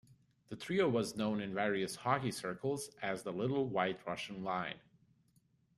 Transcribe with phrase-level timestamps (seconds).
[0.49, 4.79] The trio was known in various hockey circles as the "Little White Russian" line.